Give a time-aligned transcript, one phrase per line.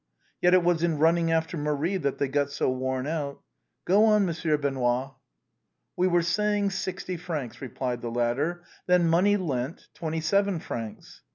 [0.41, 3.39] Yet it was in running after Marie that they got so worn out.—
[3.85, 5.13] Go on, Monsieur Benoît.""
[5.95, 11.21] We were saying sixty francs," replied the latter." Then money lent, twenty seven francs."